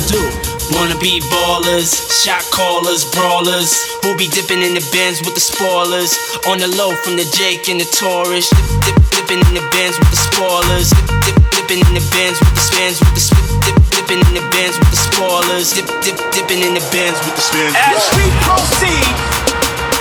wanna 0.00 0.12
do? 0.12 0.22
Wanna 0.76 0.98
be 0.98 1.20
ballers, 1.28 1.92
shot 2.22 2.42
callers, 2.50 3.04
brawlers, 3.12 3.74
who 4.02 4.16
be 4.16 4.28
dipping 4.28 4.62
in 4.62 4.74
the 4.74 4.84
bins 4.92 5.20
with 5.20 5.34
the 5.34 5.40
spoilers. 5.40 6.14
On 6.46 6.58
the 6.58 6.68
low 6.78 6.94
from 7.02 7.16
the 7.16 7.26
Jake 7.36 7.68
and 7.68 7.80
the 7.80 7.84
Taurus, 7.84 8.48
dip, 8.50 8.94
dip, 8.94 8.96
dipping 9.10 9.40
in 9.50 9.54
the 9.54 9.66
bins 9.72 9.98
with 9.98 10.10
the 10.10 10.20
spoilers. 10.30 10.90
Dip, 10.90 11.16
dip, 11.26 11.36
dipping 11.52 11.80
in 11.84 11.94
the 11.94 12.04
bins 12.14 12.38
with 12.40 12.54
the 12.54 12.64
spins 12.64 13.00
with 13.00 13.14
the 13.14 13.20
spin, 13.20 13.44
dip, 13.66 13.76
dipping 13.90 14.20
in 14.30 14.34
the 14.38 14.44
bins 14.54 14.78
with 14.78 14.90
the 14.90 15.00
spoilers. 15.10 15.74
Dip, 15.74 15.88
dip, 16.06 16.16
dipping 16.32 16.62
in 16.62 16.72
the 16.74 16.84
bins 16.94 17.18
with 17.26 17.34
the 17.34 17.44
spins. 17.44 17.74
As 17.74 18.06
we 18.14 18.24
proceed 18.46 19.14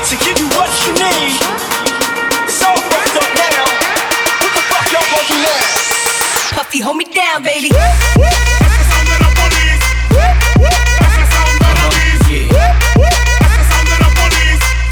to 0.05 0.13
give 0.21 0.37
you 0.37 0.47
what 0.53 0.69
you 0.85 0.93
need, 0.95 1.37
it's 2.45 2.61
all 2.61 2.77
wrapped 2.87 3.17
up 3.17 3.29
now. 3.35 3.65
What 4.37 4.51
the 4.53 4.63
fuck 4.69 4.85
y'all 4.93 5.07
gonna 5.11 5.27
do 5.27 5.37
now? 5.43 5.59
Puffy, 6.55 6.79
hold 6.79 6.97
me 6.97 7.05
down, 7.09 7.41
baby. 7.43 7.73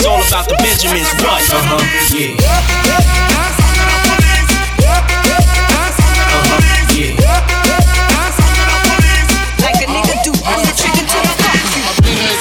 All 0.08 0.24
about 0.24 0.48
the 0.48 0.56
Benjamins, 0.64 1.12
what? 1.20 1.44
Uh 1.52 1.60
huh, 1.68 1.84
yeah. 2.16 2.40
Uh-huh, 6.32 6.96
yeah. 6.96 7.12
Like 9.60 9.84
a 9.84 9.88
nigga 9.92 10.16
do, 10.24 10.32
I'm 10.48 10.64
the 10.64 10.72
trigger 10.80 11.04
to 11.04 11.20
the 11.20 11.36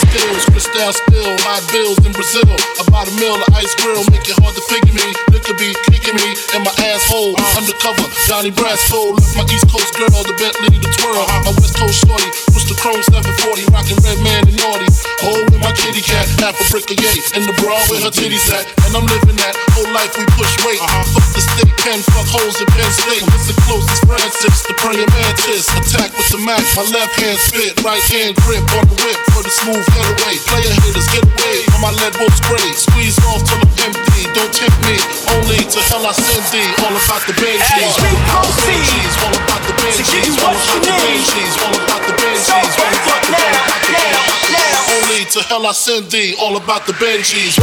Skills, 0.06 0.46
Cristal 0.46 0.92
skills, 0.92 1.26
ill, 1.26 1.36
hot 1.42 1.62
bills 1.72 1.98
in 2.06 2.12
Brazil. 2.12 2.54
About 2.86 3.10
a 3.10 3.14
mill 3.18 3.34
of 3.34 3.50
ice 3.54 3.74
grill, 3.82 4.04
make 4.14 4.28
it 4.30 4.38
hard 4.38 4.54
to 4.54 4.62
figure 4.70 4.94
me. 4.94 5.12
Liquor 5.34 5.54
be 5.58 5.74
kicking 6.06 6.23
me 6.23 6.38
in 6.55 6.62
my 6.62 6.70
asshole. 6.79 7.35
Undercover, 7.58 8.06
Johnny 8.31 8.50
Brasco. 8.50 9.19
Left 9.19 9.35
my 9.35 9.44
East 9.50 9.67
Coast 9.67 9.91
girl, 9.99 10.23
the 10.23 10.35
Bentley, 10.38 10.79
the 10.79 10.91
twirl. 11.03 11.26
My 11.43 11.53
West 11.58 11.75
Coast 11.75 12.06
shorty, 12.06 12.31
push 12.55 12.67
the 12.70 12.79
chrome 12.79 13.03
740, 13.11 13.67
rockin' 13.75 13.99
red 14.06 14.19
man 14.23 14.47
and 14.47 14.56
naughty. 14.56 14.87
Hole 15.26 15.43
with 15.50 15.58
my 15.58 15.73
kitty 15.75 16.03
cat, 16.03 16.26
half 16.38 16.55
a 16.55 16.64
brick 16.70 16.87
of 16.91 16.99
yay. 17.03 17.19
In 17.35 17.43
the 17.47 17.55
bra 17.58 17.75
with 17.91 18.06
her 18.06 18.14
titties 18.14 18.47
at. 18.55 18.70
And 18.87 18.94
I'm 18.94 19.06
living 19.11 19.35
that 19.43 19.55
whole 19.75 19.91
life 19.91 20.14
we 20.14 20.23
push 20.38 20.53
weight. 20.62 20.79
Fuck 21.11 21.26
the 21.35 21.43
stick, 21.43 21.70
pen, 21.82 21.99
fuck 22.14 22.29
holes 22.31 22.55
in 22.62 22.69
Penn 22.70 22.93
State. 22.94 23.26
It's 23.35 23.50
the 23.50 23.56
closest 23.67 24.06
Francis, 24.06 24.62
the 24.62 24.75
praying 24.79 25.11
mantis. 25.11 25.67
Attack 25.75 26.14
with 26.14 26.31
the 26.31 26.41
Mac, 26.47 26.62
my 26.79 26.87
left 26.94 27.19
hand 27.19 27.38
spit, 27.50 27.82
right 27.82 28.02
hand 28.14 28.38
grip 28.47 28.62
on 28.79 28.87
the 28.87 28.97
whip 29.02 29.19
for 29.35 29.43
the 29.43 29.50
smooth 29.50 29.82
getaway. 29.91 30.38
Player 30.47 30.75
hitters 30.87 31.09
get 31.11 31.25
away 31.26 31.67
from 31.73 31.82
my 31.82 31.93
lead 31.99 32.14
wolf 32.23 32.35
spray. 32.38 32.69
Squeeze 32.79 33.19
off 33.26 33.43
till 33.43 33.59
I'm 33.59 33.91
empty. 33.91 34.23
Don't 34.37 34.52
tempt 34.52 34.79
me, 34.87 34.97
only 35.35 35.64
to 35.64 35.81
hell 35.96 36.06
I 36.06 36.12
send 36.12 36.44
thee. 36.52 36.69
All 36.84 36.93
about 36.93 37.22
the 37.25 37.32
Benjis, 37.40 37.64
As 37.72 37.96
we 37.96 38.12
proceed 38.28 39.08
all 39.25 39.32
about 39.32 39.62
the 39.64 39.72
to 39.72 40.02
give 40.04 40.12
Benjis, 40.12 40.28
you 40.28 40.44
all 40.44 40.52
what 40.52 40.60
about 40.60 40.76
you 40.76 40.81
the 40.84 40.93
need. 40.93 41.25
Benjis, 41.25 41.56
all 41.64 41.72
about 41.72 42.02
the 42.04 42.12
Benjis, 42.20 42.44
So 42.44 42.52
all 42.52 42.69
about 42.69 42.76
break 42.76 43.00
the 43.00 43.08
up 43.08 43.32
now, 43.32 43.40
Benjis. 43.40 44.12
now, 44.12 44.60
now. 44.60 44.93
Only 44.93 45.25
to 45.32 45.40
hell 45.48 45.64
I 45.66 45.72
send 45.72 46.10
thee. 46.10 46.37
All 46.40 46.56
about 46.56 46.87
the 46.87 46.93
Benjis. 46.93 47.56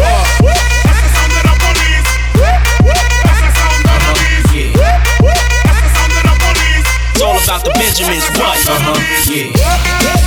It's 7.13 7.21
all 7.21 7.37
about 7.37 7.63
the 7.63 7.71
Benjamins. 7.77 8.25
What? 8.37 8.57
Uh 8.67 8.79
huh. 8.81 8.97
Yeah. 9.29 10.22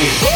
Yeah. 0.00 0.29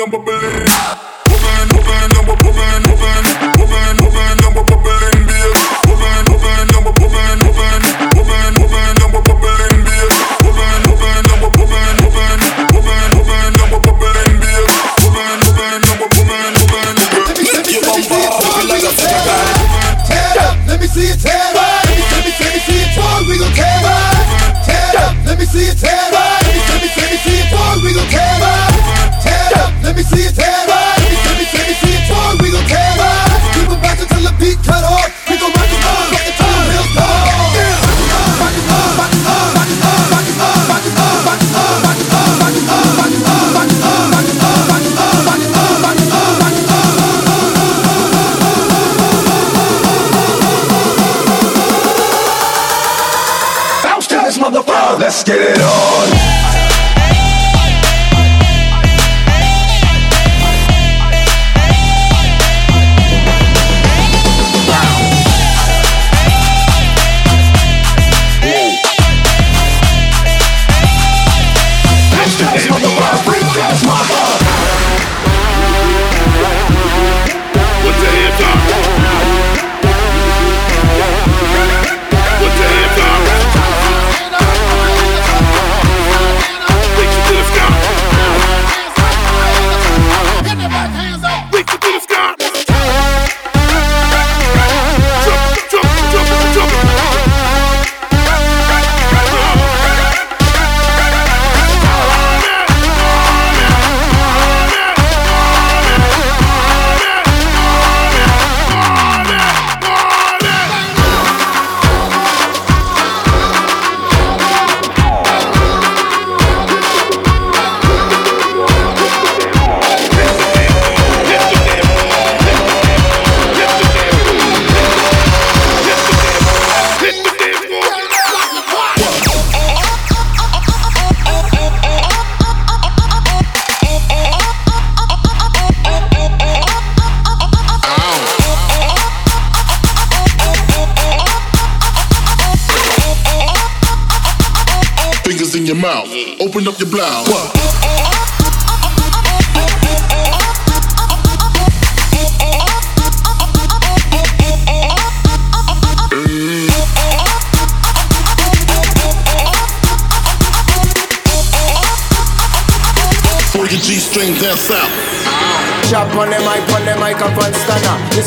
never 0.00 0.18
believe. 0.18 0.59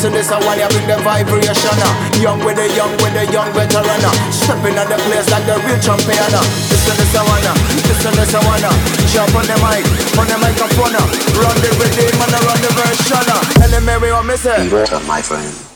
So 0.03 0.09
this 0.11 0.31
a 0.31 0.37
one 0.43 0.59
you 0.59 0.67
bring 0.67 0.83
the 0.83 0.99
vibration 0.99 1.79
uh. 1.79 2.19
Young 2.19 2.43
with 2.43 2.59
the 2.59 2.67
young 2.75 2.91
with 2.99 3.15
the 3.15 3.23
young 3.31 3.47
veteran 3.55 4.03
uh. 4.03 4.11
Stepping 4.35 4.75
on 4.75 4.91
the 4.91 4.99
place 5.07 5.31
like 5.31 5.47
the 5.47 5.55
real 5.63 5.79
champion 5.79 6.27
uh. 6.35 6.43
This 6.67 6.83
this 6.83 7.15
a 7.15 7.23
one 7.23 7.39
uh. 7.39 7.55
This 7.87 8.03
and 8.03 8.15
this 8.19 8.35
a 8.35 8.39
one 8.43 8.67
uh. 8.67 8.75
Jump 9.07 9.31
on 9.31 9.47
the 9.47 9.55
mic, 9.63 9.87
on 10.19 10.27
the 10.27 10.35
microphone 10.43 10.99
uh. 10.99 11.07
Run 11.39 11.55
the 11.55 11.71
rhythm 11.79 12.19
and 12.19 12.35
I 12.35 12.39
run 12.43 12.59
the 12.59 12.71
version 12.75 13.31
uh. 13.31 13.63
Tell 13.63 13.79
me 13.79 14.11
what 14.11 14.25
me 14.27 14.35
say 14.35 14.67
Be 14.67 14.71
better 14.75 14.99
my 15.07 15.21
friend 15.21 15.72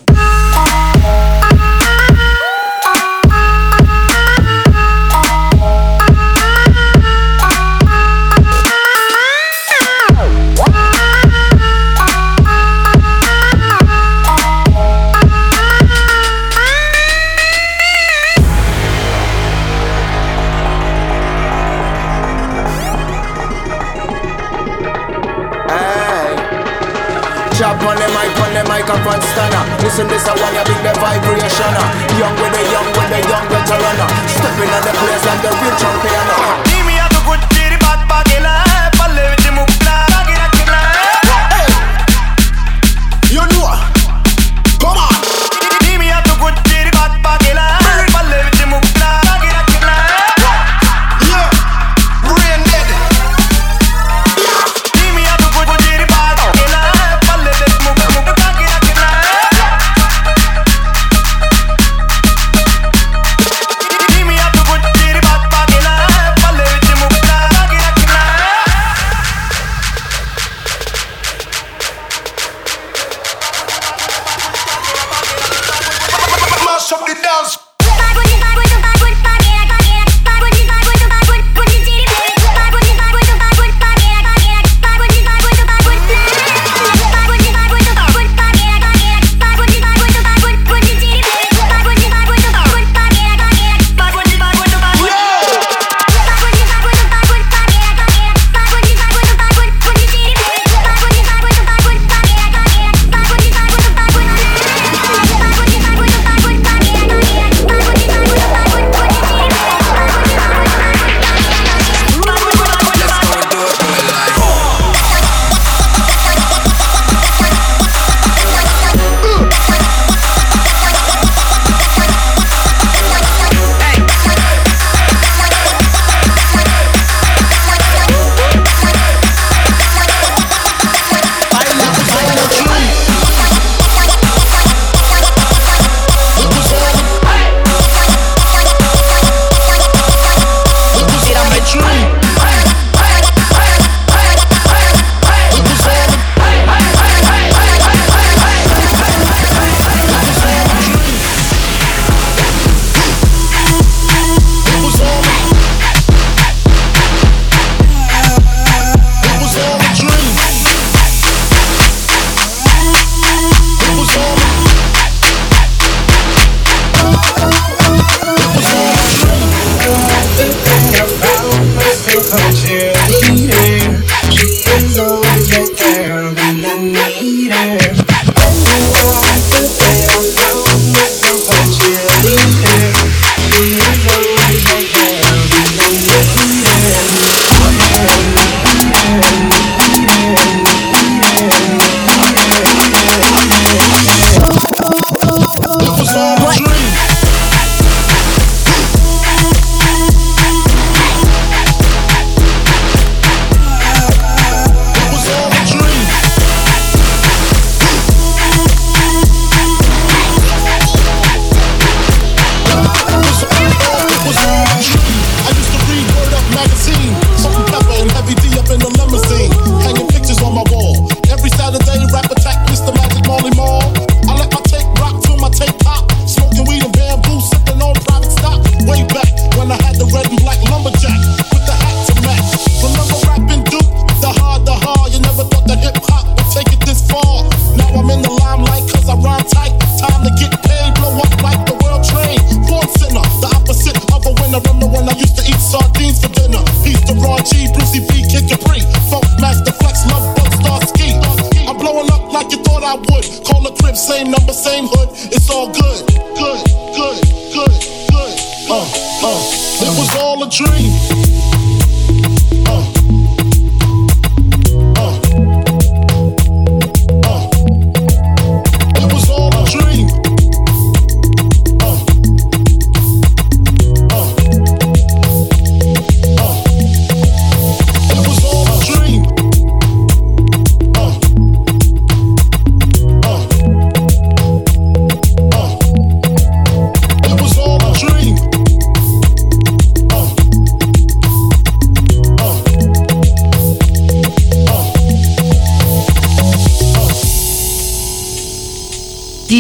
Young 31.58 32.36
with 32.38 32.54
the 32.54 32.62
young, 32.70 32.86
with 32.86 33.10
the 33.10 33.18
young 33.28 33.50
veteran. 33.50 33.98
Stepping 34.30 34.70
on 34.70 34.82
the 34.86 34.94
place 34.94 35.26
like 35.26 35.42
the 35.42 35.50
real 35.58 35.76
champion. 35.76 36.27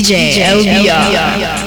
DJ, 0.07 0.39
LBR. 0.39 1.59
It 1.59 1.66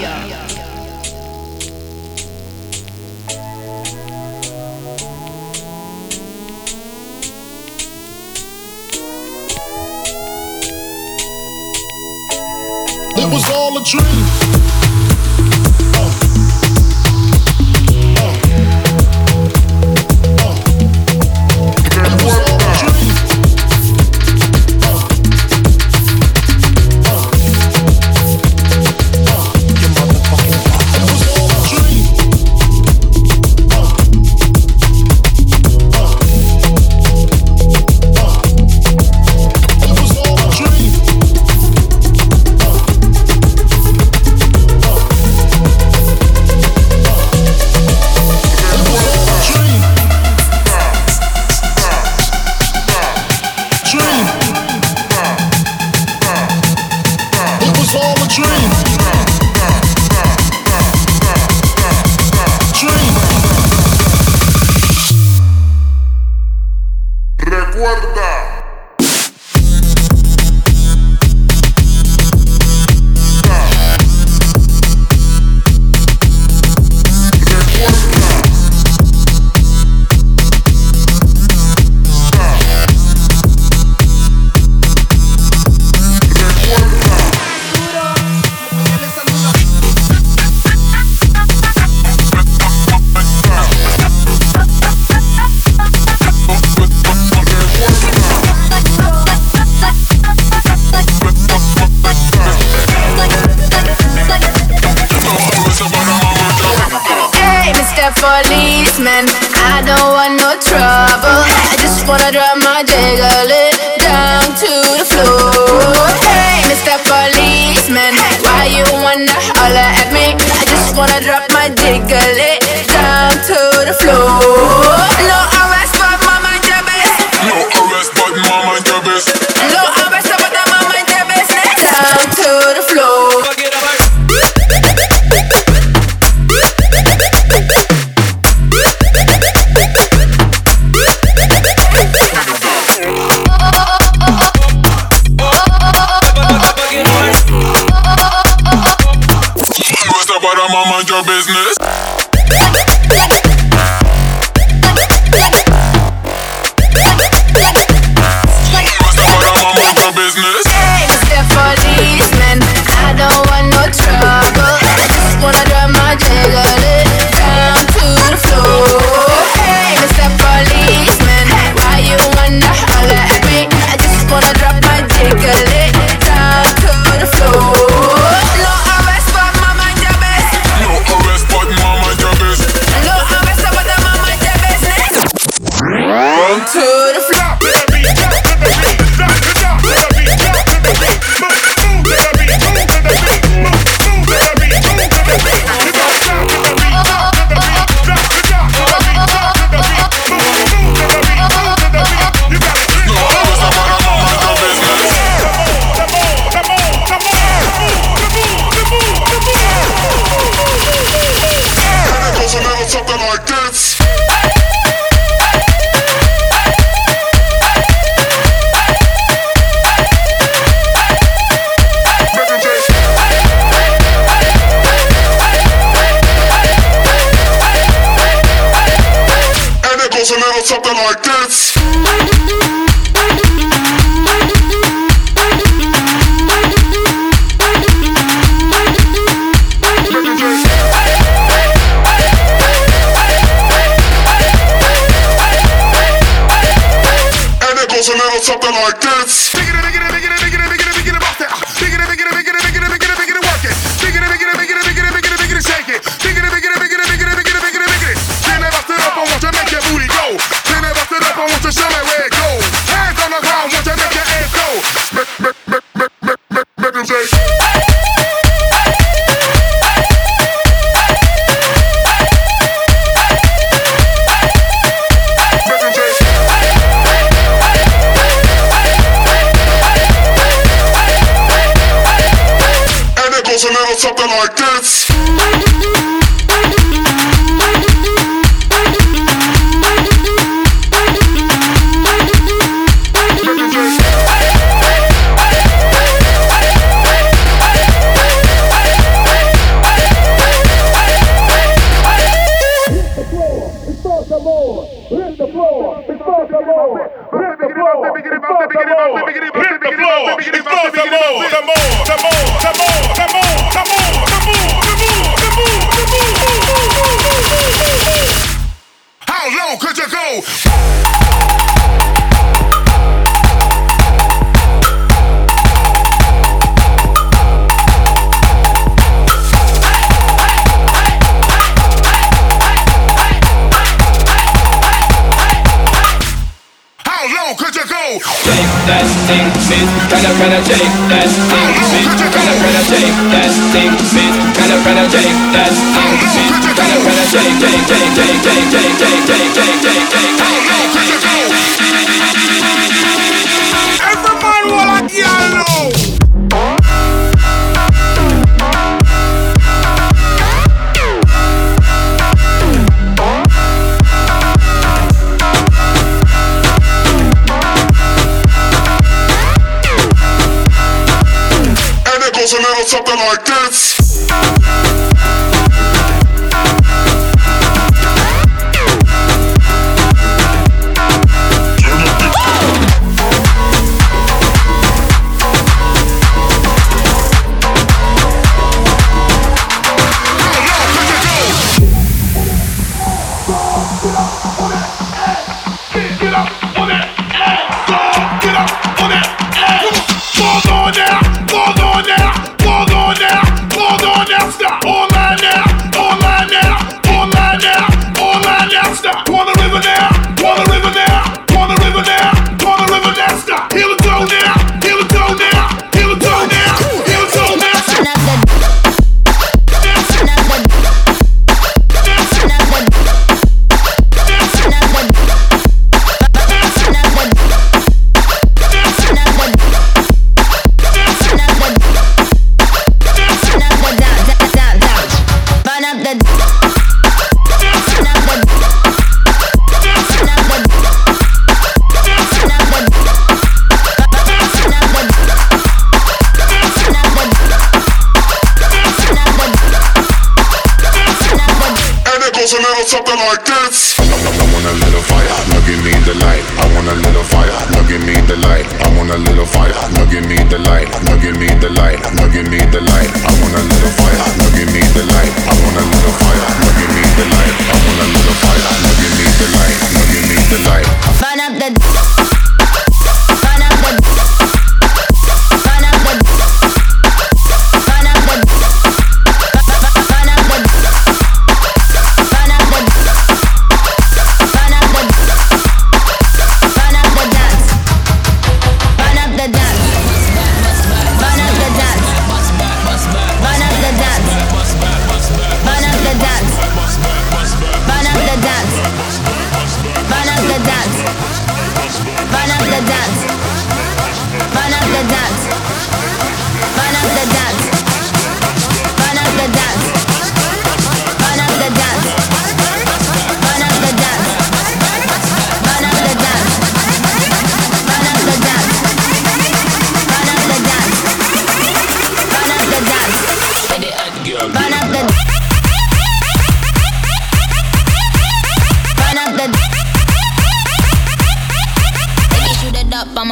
to 186.66 186.80
the 187.14 187.20
floor. 187.20 188.39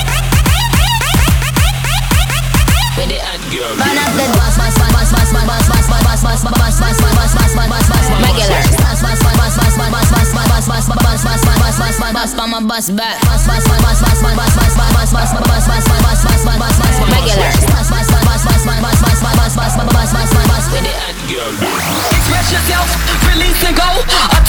Express 21.27 22.51
yourself, 22.51 22.87
release 23.27 23.63
and 23.65 23.75
go 23.75 24.46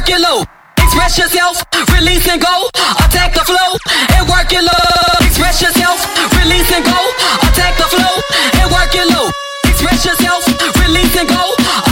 work 0.00 0.08
it 0.08 0.20
low. 0.20 0.42
Express 0.78 1.18
yourself, 1.18 1.62
release 1.92 2.26
and 2.28 2.40
go. 2.40 2.68
Attack 3.04 3.34
the 3.34 3.44
flow 3.44 3.76
and 4.16 4.28
work 4.28 4.50
it 4.50 4.64
low. 4.64 5.26
Express 5.26 5.60
yourself, 5.60 6.00
release 6.40 6.72
and 6.72 6.84
go. 6.84 7.00
Attack 7.44 7.76
the 7.76 7.84
flow 7.84 8.14
and 8.60 8.72
work 8.72 8.94
it 8.94 9.06
low. 9.12 9.28
Express 9.68 10.06
yourself, 10.06 10.46
release 10.80 11.14
and 11.16 11.28
go. 11.28 11.89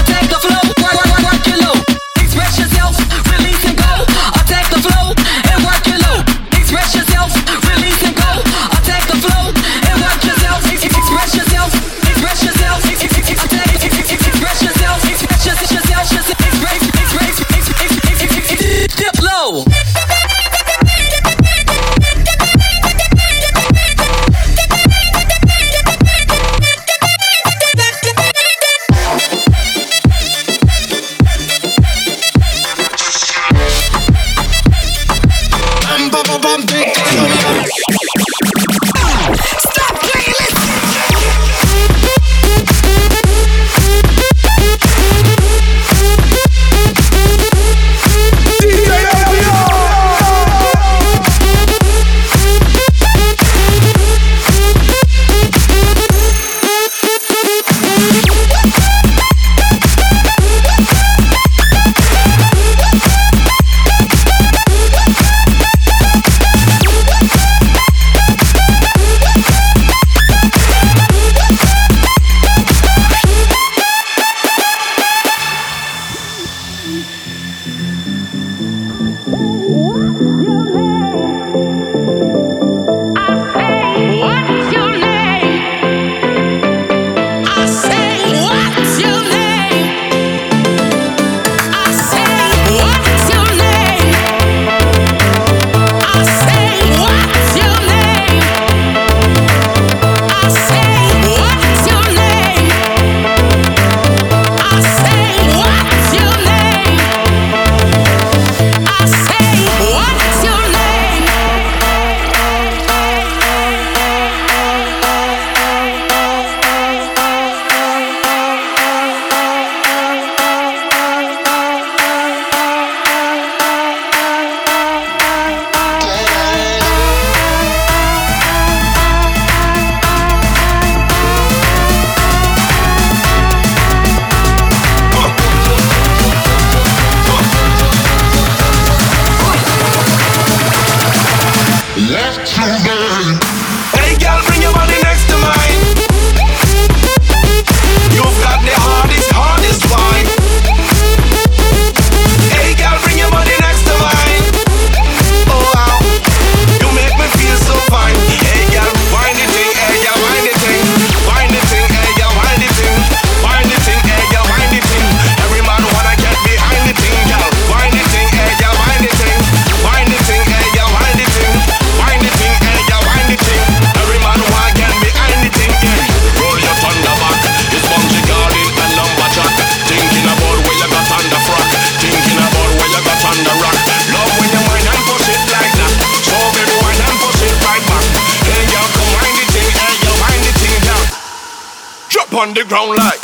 On 192.38 192.54
the 192.54 192.62
ground 192.62 192.94
like. 192.94 193.18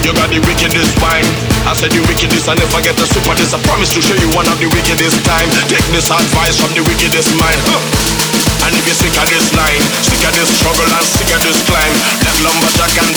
You 0.00 0.14
got 0.14 0.32
the 0.32 0.40
wickedest 0.40 0.96
wine. 1.02 1.20
I 1.68 1.74
said 1.76 1.92
the 1.92 2.00
wickedest, 2.08 2.48
I 2.48 2.54
never 2.54 2.80
get 2.80 2.96
the 2.96 3.04
super 3.04 3.34
this. 3.36 3.52
I 3.52 3.60
promise 3.60 3.92
to 3.92 4.00
show 4.00 4.16
you 4.16 4.30
one 4.32 4.48
of 4.48 4.56
the 4.56 4.72
wickedest 4.72 5.22
time. 5.26 5.50
Take 5.68 5.84
this 5.92 6.08
advice 6.08 6.56
from 6.56 6.72
the 6.72 6.80
wickedest 6.88 7.36
mind. 7.36 7.60
Huh. 7.68 8.55
And 8.66 8.74
if 8.74 8.82
you're 8.82 8.98
sick 8.98 9.14
of 9.14 9.30
this 9.30 9.54
line, 9.54 9.78
sick 10.02 10.26
of 10.26 10.34
this 10.34 10.50
struggle 10.58 10.90
and 10.90 11.06
sick 11.06 11.30
of 11.30 11.38
this 11.46 11.62
climb, 11.70 11.94
let 12.26 12.34
lumberjack 12.42 12.98
and 12.98 13.14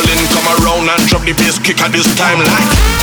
it 0.00 0.16
in. 0.16 0.24
Come 0.32 0.48
around 0.48 0.88
and 0.88 1.08
drop 1.12 1.22
the 1.28 1.34
bass 1.36 1.58
kick 1.60 1.76
at 1.84 1.92
this 1.92 2.08
time 2.16 2.40
like. 2.40 2.97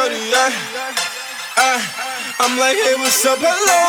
Thirty-eight. 0.00 0.56
Ay, 1.60 1.76
I'm 2.40 2.56
like, 2.56 2.72
hey, 2.72 2.96
what's 3.04 3.20
up, 3.28 3.36
hello? 3.36 3.84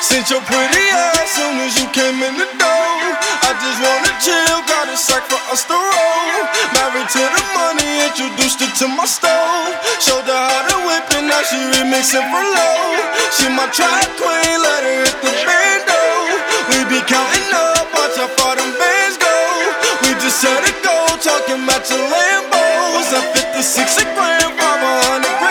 Sent 0.00 0.32
your 0.32 0.40
pretty 0.48 0.84
ass 0.88 1.36
soon 1.36 1.60
as 1.60 1.76
you 1.76 1.84
came 1.92 2.16
in 2.16 2.32
the 2.32 2.48
door. 2.56 2.96
I 3.44 3.52
just 3.60 3.76
wanna 3.76 4.08
chill, 4.24 4.56
got 4.64 4.88
a 4.88 4.96
sack 4.96 5.28
for 5.28 5.36
us 5.52 5.68
to 5.68 5.76
roll. 5.76 6.36
Married 6.72 7.12
to 7.12 7.20
the 7.20 7.44
money, 7.52 8.08
introduced 8.08 8.64
her 8.64 8.72
to 8.72 8.86
my 8.88 9.04
stove. 9.04 9.76
Showed 10.00 10.24
her 10.24 10.32
how 10.32 10.64
to 10.64 10.76
whip 10.88 11.12
it, 11.12 11.28
now 11.28 11.44
she 11.44 11.60
remixing 11.76 12.24
for 12.32 12.40
low. 12.40 12.96
She 13.36 13.52
my 13.52 13.68
track 13.68 14.08
queen, 14.16 14.56
let 14.64 14.80
her 14.80 14.96
hit 15.04 15.18
the 15.20 15.32
bando. 15.44 16.00
We 16.72 16.88
be 16.88 17.04
counting 17.04 17.52
up, 17.52 17.84
watch 17.92 18.16
how 18.16 18.32
far 18.32 18.56
them 18.56 18.72
bands 18.80 19.20
go. 19.20 19.36
We 20.08 20.16
just 20.24 20.40
set 20.40 20.64
it 20.64 20.80
go, 20.80 20.96
talking 21.20 21.68
about 21.68 21.84
your 21.92 22.00
Lambos. 22.00 23.12
At 23.12 23.28
56 23.60 24.00
a 24.00 24.04
gram, 24.16 24.56
500 24.56 25.36
grams 25.36 25.49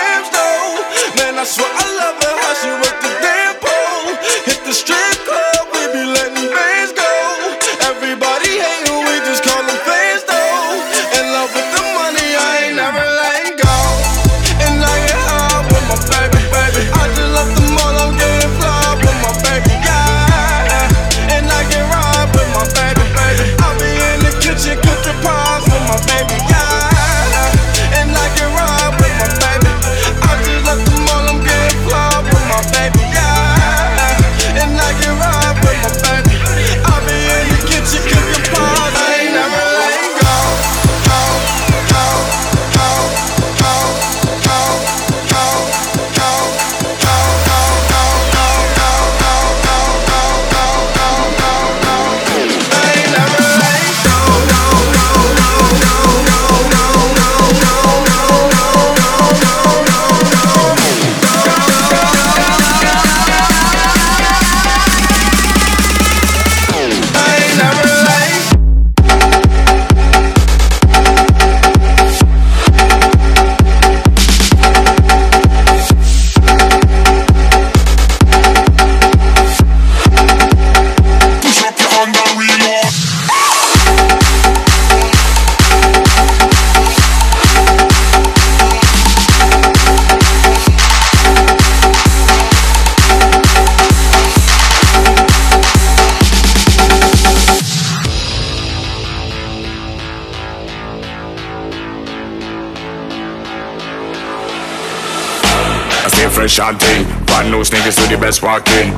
the 108.30 108.38
best 108.38 108.46
walking. 108.46 108.94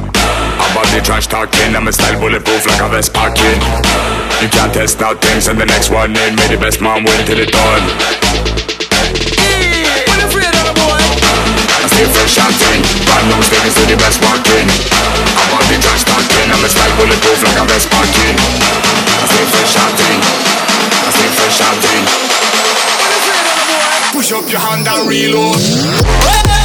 About 0.59 0.91
the 0.91 0.99
trash 0.99 1.27
talking, 1.27 1.71
I'm 1.71 1.87
a 1.87 1.93
style 1.93 2.19
bulletproof 2.19 2.67
like 2.67 2.83
a 2.83 2.89
vest 2.91 3.13
packing. 3.15 3.63
You 4.43 4.51
can't 4.51 4.73
test 4.75 4.99
out 4.99 5.23
things, 5.23 5.47
and 5.47 5.55
the 5.55 5.63
next 5.65 5.87
one 5.87 6.11
in, 6.11 6.35
may 6.35 6.51
the 6.51 6.59
best 6.59 6.83
man 6.83 7.07
win 7.07 7.15
till 7.23 7.39
it 7.39 7.47
done. 7.47 7.85
I 11.79 11.87
stay 11.87 12.07
fresh 12.11 12.43
and 12.43 12.55
thing. 12.59 12.83
Brand 13.07 13.31
new 13.31 13.39
sneakers 13.47 13.71
to 13.79 13.87
the 13.87 13.95
best 13.95 14.19
walking. 14.19 14.67
About 14.67 15.63
the 15.71 15.79
trash 15.79 16.03
talking, 16.03 16.51
I'm 16.51 16.59
a 16.59 16.67
style 16.67 16.91
bulletproof 16.99 17.39
like 17.47 17.55
a 17.55 17.63
vest 17.71 17.87
packing. 17.87 18.35
I 18.35 19.25
stay 19.31 19.47
fresh 19.47 19.79
and 19.79 19.95
thing. 19.95 20.19
I 21.07 21.09
stay 21.15 21.31
fresh 21.39 21.63
and 21.63 21.79
thing. 21.79 22.03
up 24.35 24.47
your 24.51 24.59
hand 24.59 24.83
and 24.91 25.07
reload. 25.07 26.60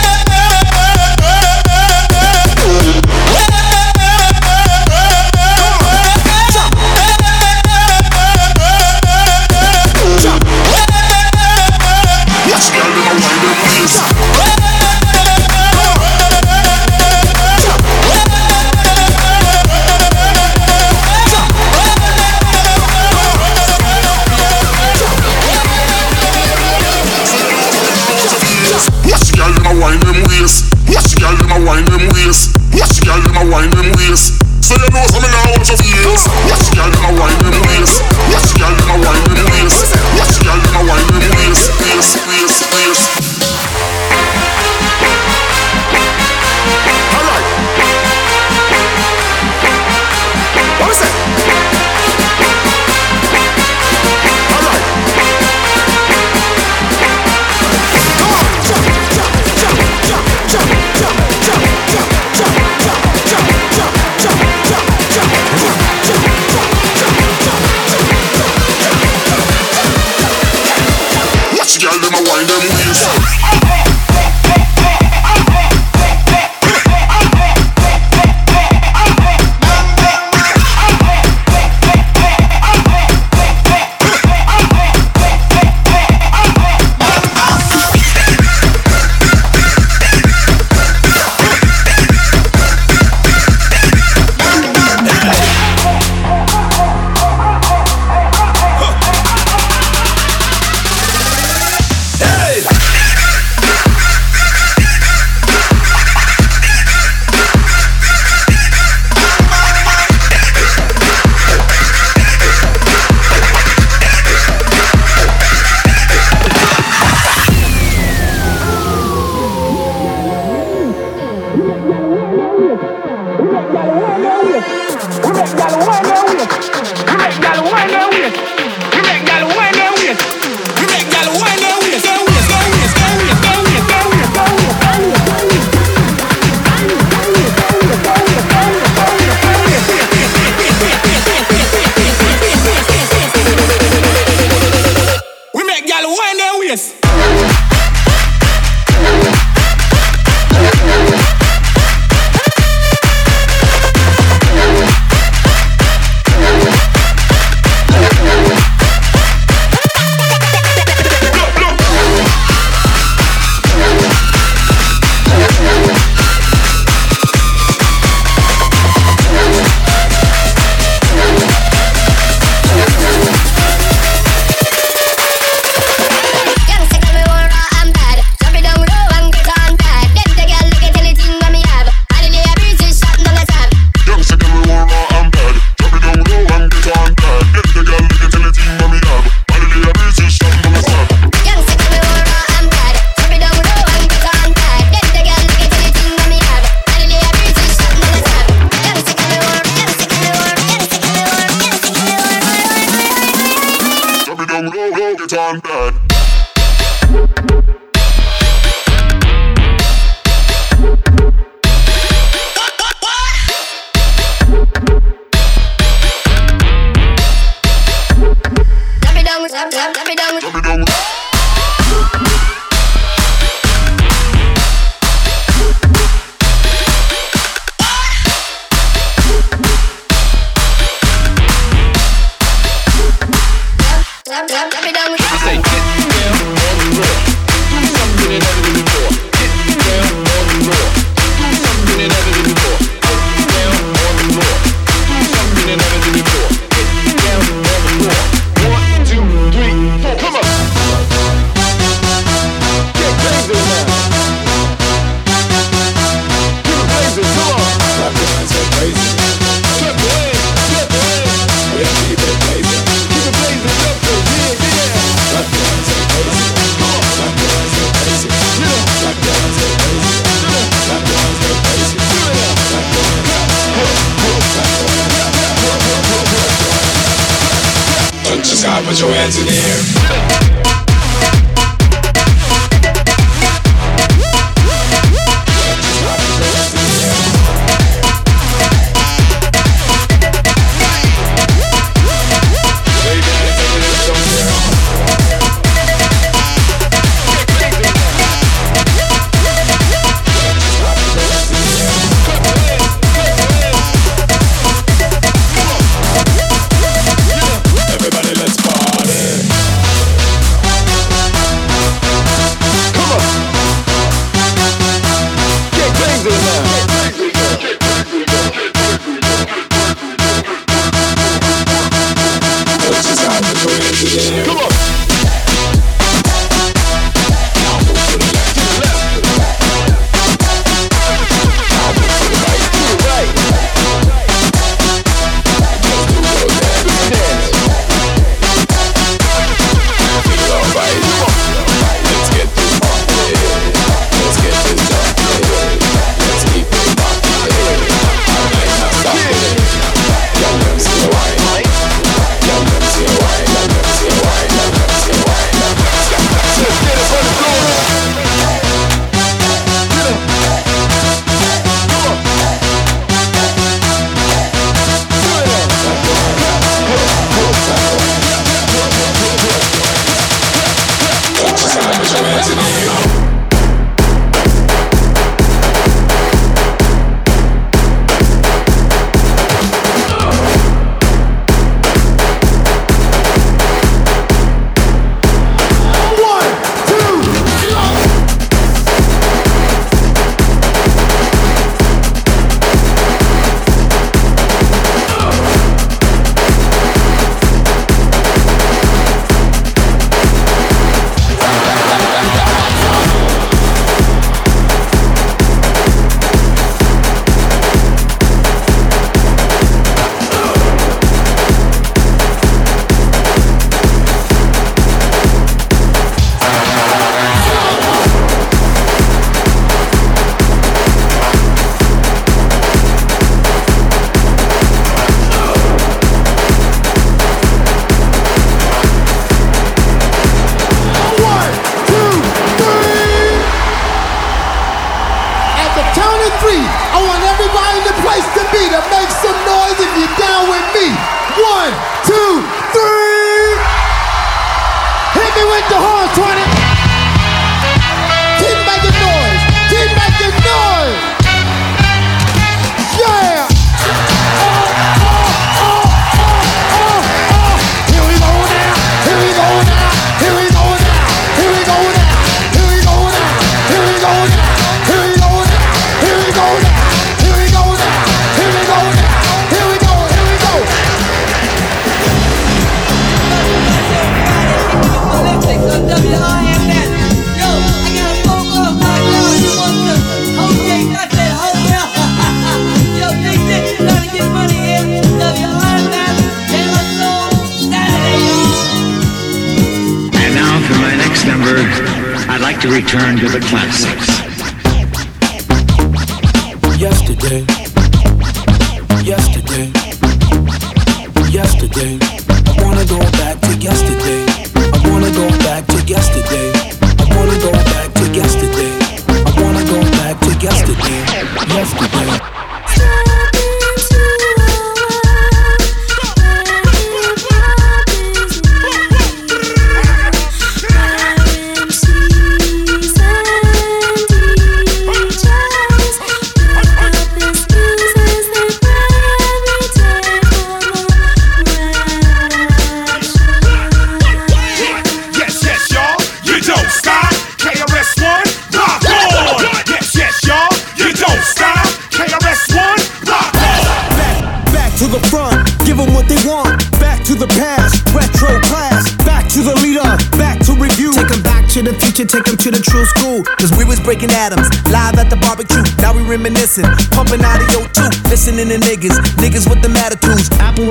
return 492.87 493.17
to 493.17 493.29
the 493.29 493.41
classics. 493.41 494.16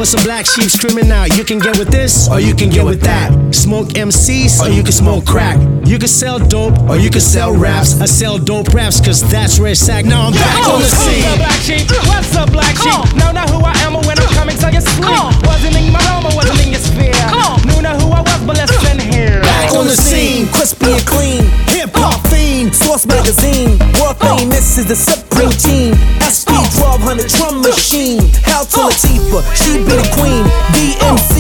with 0.06 0.22
some 0.22 0.24
black 0.24 0.46
sheep 0.46 0.70
screaming 0.70 1.10
out. 1.12 1.36
You 1.36 1.44
can 1.44 1.58
get 1.58 1.78
with 1.80 1.90
this, 1.90 2.30
or 2.30 2.40
you 2.40 2.54
can 2.54 2.70
get 2.70 2.86
with 2.86 3.02
that. 3.02 3.34
Smoke 3.54 3.90
MCs, 3.98 4.62
or 4.62 4.70
you 4.70 4.84
can 4.84 4.92
smoke 4.92 5.26
crack. 5.26 5.58
You 5.86 5.98
can 5.98 6.08
sell 6.08 6.38
dope, 6.38 6.78
or 6.90 6.98
you 6.98 7.10
can 7.10 7.22
sell 7.22 7.52
raps. 7.54 8.00
I 8.02 8.06
sell 8.06 8.38
dope 8.38 8.70
raps, 8.74 9.02
cause 9.02 9.22
that's 9.32 9.60
where 9.60 9.72
it's 9.72 9.90
at. 9.90 10.06
Now 10.06 10.28
I'm 10.28 10.34
back 10.34 10.68
on 10.68 10.82
the 10.82 10.86
scene. 10.86 11.26
What's 11.26 11.34
up, 11.34 11.38
black 11.42 11.60
sheep? 11.66 11.90
What's 11.90 12.36
up, 12.36 12.52
black 12.52 12.76
sheep? 12.78 13.18
No, 13.18 13.32
not 13.32 13.50
who 13.50 13.60
I 13.66 13.74
am, 13.86 13.96
or 13.96 14.04
when 14.06 14.20
I'm 14.20 14.30
coming 14.38 14.58
to 14.58 14.72
your 14.72 14.82
sleep. 14.82 15.10
Wasn't 15.42 15.76
in 15.76 15.92
my 15.92 16.02
home, 16.04 16.26
or 16.30 16.36
wasn't 16.36 16.62
in 16.62 16.70
your 16.74 16.82
sphere. 16.82 17.14
No, 17.66 17.82
not 17.82 18.00
who 18.02 18.10
I 18.14 18.22
was, 18.22 18.42
but 18.46 18.58
let's 18.58 18.78
end 18.86 19.02
here. 19.02 19.42
Back 19.42 19.74
on 19.74 19.88
the 19.88 19.98
scene, 19.98 20.48
crispy 20.54 20.94
and 20.94 21.06
clean. 21.08 21.44
Hip 21.74 21.90
hop 21.96 22.22
fiend, 22.30 22.76
Source 22.76 23.06
magazine. 23.08 23.80
World 23.98 24.18
famous 24.22 24.78
is 24.78 24.86
the 24.86 24.96
supreme 24.96 25.56
team 25.58 25.98
on 27.16 27.22
the 27.22 27.28
drum 27.30 27.62
machine. 27.62 28.20
Hal 28.44 28.66
Talatifa, 28.66 29.40
she 29.56 29.78
be 29.80 29.96
the 29.96 30.08
queen. 30.16 30.44
DMC 30.76 31.35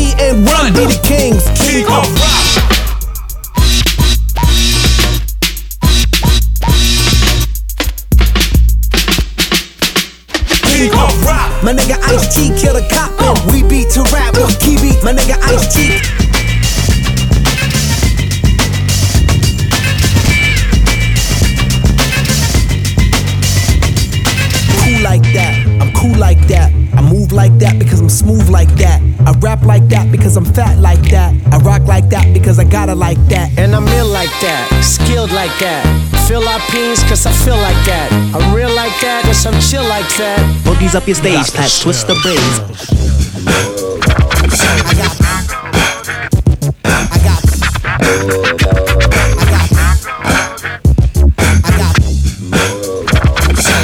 cause 30.35 30.47
I'm 30.47 30.53
fat 30.53 30.79
like 30.79 31.01
that. 31.11 31.33
I 31.53 31.57
rock 31.59 31.83
like 31.83 32.09
that 32.09 32.33
because 32.33 32.59
I 32.59 32.65
gotta 32.65 32.93
like 32.93 33.17
that. 33.29 33.57
And 33.57 33.73
I'm 33.73 33.87
ill 33.87 34.07
like 34.07 34.31
that, 34.41 34.67
skilled 34.83 35.31
like 35.31 35.51
that. 35.59 35.83
Philippines, 36.27 37.03
cause 37.03 37.25
I 37.25 37.31
feel 37.31 37.55
like 37.57 37.79
that. 37.85 38.11
I'm 38.35 38.53
real 38.53 38.73
like 38.75 38.91
that, 39.01 39.23
cause 39.23 39.45
I'm 39.45 39.59
chill 39.61 39.87
like 39.87 40.07
that. 40.17 40.39
Boogies 40.65 40.95
up 40.95 41.07
your 41.07 41.15
stage, 41.15 41.53
Pat, 41.53 41.71
twist 41.81 42.07
the 42.07 42.15
bass. 42.23 42.59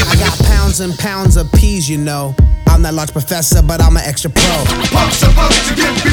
I 0.03 0.15
got 0.19 0.37
pounds 0.45 0.81
and 0.81 0.93
pounds 0.99 1.37
of 1.37 1.49
peas, 1.53 1.89
you 1.89 1.97
know. 1.97 2.35
I'm 2.67 2.81
that 2.83 2.93
large 2.93 3.11
professor, 3.11 3.61
but 3.61 3.81
I'm 3.81 3.95
an 3.95 4.03
extra 4.05 4.31
pro. 4.31 4.63
Punks 4.89 5.23
about 5.23 5.51
to 5.51 5.75
get 5.75 6.03
beat 6.03 6.10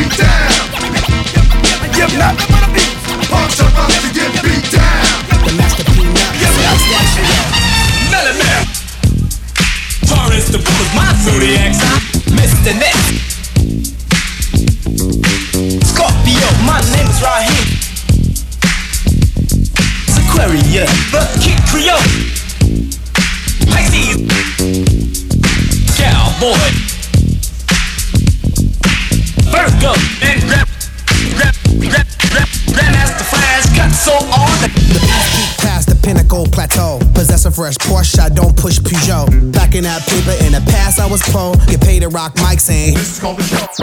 Paper 39.85 40.45
in 40.45 40.53
the 40.53 40.63
past, 40.73 40.99
I 40.99 41.07
was 41.07 41.23
pro. 41.31 41.55
Get 41.69 41.81
paid 41.81 42.03
to 42.03 42.09
rock 42.09 42.35
mics 42.35 42.69
and 42.69 42.97
this 42.97 43.13
is 43.13 43.21
gonna 43.21 43.37
be 43.37 43.45
show. 43.45 43.78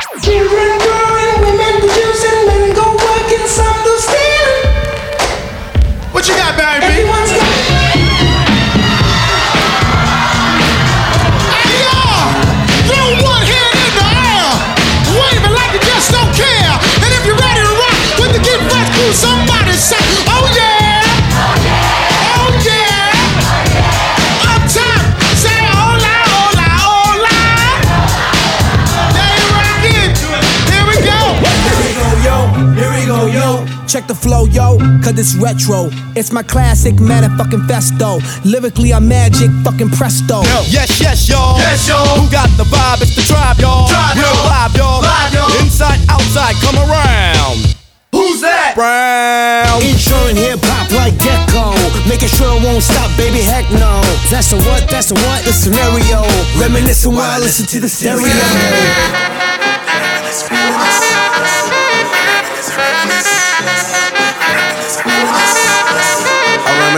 Flow, 34.25 34.49
yo, 34.49 34.81
cause 35.05 35.13
it's 35.21 35.35
retro. 35.37 35.85
It's 36.17 36.31
my 36.33 36.41
classic 36.41 36.97
mana 36.97 37.29
fucking 37.37 37.61
festo. 37.69 38.17
Lyrically, 38.41 38.91
I'm 38.91 39.07
magic, 39.07 39.53
fucking 39.61 39.91
presto. 39.93 40.41
Yo. 40.41 40.65
Yes, 40.65 40.97
yes, 40.99 41.29
y'all. 41.29 41.53
Yes, 41.61 41.85
y'all. 41.87 42.17
Who 42.17 42.25
got 42.33 42.49
the 42.57 42.65
vibe? 42.65 43.05
It's 43.05 43.13
the 43.13 43.21
tribe, 43.21 43.61
y'all. 43.61 43.85
Tribe, 43.87 44.17
Real 44.17 44.25
y'all. 44.25 44.49
live, 44.49 44.73
y'all. 44.73 45.01
Live, 45.05 45.29
y'all. 45.29 45.61
Inside, 45.61 46.01
outside, 46.09 46.57
come 46.57 46.73
around. 46.89 47.77
Who's 48.17 48.41
that? 48.41 48.73
Brown. 48.73 49.77
Insuring 49.85 50.41
hip 50.41 50.57
hop 50.65 50.89
like 50.97 51.13
Geico. 51.21 51.77
Making 52.09 52.29
sure 52.33 52.49
it 52.57 52.65
won't 52.65 52.81
stop, 52.81 53.13
baby, 53.21 53.45
heck 53.45 53.69
no. 53.77 54.01
That's 54.33 54.49
a 54.53 54.57
what? 54.57 54.89
That's 54.89 55.11
a 55.11 55.15
what? 55.21 55.45
The 55.45 55.53
scenario. 55.53 56.25
Reminiscing 56.57 57.13
while 57.13 57.29
I 57.29 57.37
listen 57.37 57.67
to 57.67 57.79
the 57.79 57.89
stereo. 57.89 58.25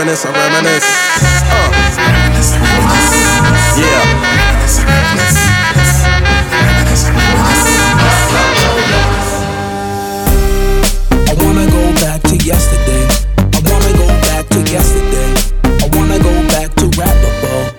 Reminisce, 0.08 0.24
I 0.24 0.32
reminisce. 0.32 0.88
Uh. 1.50 1.68
Yeah. 3.76 4.04
I 11.20 11.34
wanna 11.44 11.66
go 11.70 11.92
back 12.00 12.22
to 12.22 12.36
yesterday. 12.36 13.06
I 13.52 13.60
wanna 13.68 13.92
go 13.98 14.06
back 14.28 14.48
to 14.48 14.60
yesterday. 14.60 15.34
I 15.64 15.88
wanna 15.94 16.18
go 16.18 16.32
back 16.48 16.74
to 16.76 16.86
rappable. 16.96 17.74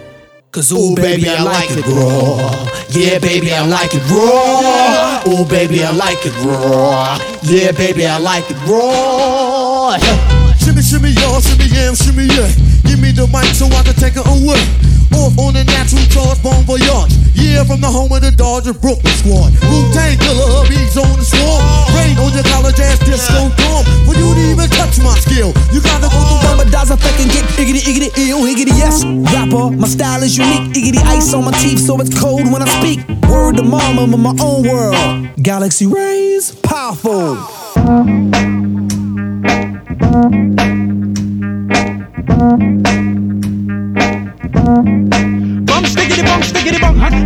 Cause 0.51 0.71
ooh, 0.71 0.95
baby, 0.95 1.29
I 1.29 1.41
like 1.41 1.71
it 1.71 1.85
raw. 1.87 2.67
Yeah, 2.89 3.17
baby, 3.19 3.53
I 3.53 3.65
like 3.65 3.93
it 3.93 4.03
raw. 4.11 5.23
Ooh, 5.27 5.45
baby, 5.45 5.83
I 5.83 5.91
like 5.91 6.25
it 6.25 6.35
raw. 6.45 7.17
Yeah, 7.43 7.71
baby, 7.71 8.05
I 8.05 8.17
like 8.19 8.49
it 8.51 8.57
raw. 8.67 10.28
Shimmy, 10.89 11.13
y'all, 11.21 11.37
shimmy, 11.37 11.69
yam, 11.69 11.93
shimmy, 11.93 12.25
yeah. 12.33 12.49
Give 12.81 12.97
me 12.97 13.13
the 13.13 13.29
mic 13.29 13.45
so 13.53 13.69
I 13.69 13.85
can 13.85 13.93
take 14.01 14.17
it 14.17 14.25
away. 14.25 14.57
Off 15.21 15.37
on 15.37 15.53
the 15.53 15.61
natural 15.61 16.01
charge, 16.09 16.41
bon 16.41 16.65
voyage. 16.65 17.13
Yeah, 17.37 17.61
from 17.61 17.77
the 17.77 17.85
home 17.85 18.09
of 18.09 18.25
the 18.25 18.33
Dodger 18.33 18.73
Brooklyn 18.73 19.13
squad. 19.21 19.53
Wu-Tang 19.69 20.17
killer, 20.17 20.65
beats 20.65 20.97
on 20.97 21.13
the 21.13 21.21
swarm. 21.21 21.61
Rain 21.93 22.17
on 22.17 22.33
your 22.33 22.41
college 22.49 22.81
ass 22.81 22.97
disco 23.05 23.53
dorm. 23.53 23.85
For 24.09 24.17
you 24.17 24.33
to 24.33 24.41
even 24.49 24.65
touch 24.73 24.97
my 25.05 25.13
skill, 25.21 25.53
you 25.69 25.77
gotta 25.77 26.09
go 26.09 26.17
through 26.25 26.73
does 26.73 26.89
I 26.89 26.97
fucking 26.97 27.29
get 27.29 27.45
iggity, 27.61 27.85
iggity, 27.85 28.09
ill, 28.25 28.41
higgity, 28.49 28.73
yes. 28.73 29.05
Rapper, 29.05 29.69
my 29.69 29.85
style 29.85 30.25
is 30.25 30.41
unique. 30.41 30.73
Iggity 30.73 31.05
ice 31.05 31.37
on 31.37 31.45
my 31.45 31.53
teeth, 31.61 31.85
so 31.85 32.01
it's 32.01 32.09
cold 32.17 32.49
when 32.49 32.65
I 32.65 32.69
speak. 32.81 33.05
Word 33.29 33.57
to 33.57 33.63
mama, 33.63 34.09
in 34.09 34.19
my 34.19 34.33
own 34.41 34.65
world. 34.65 35.29
Galaxy 35.37 35.85
rays, 35.85 36.49
powerful. 36.65 37.37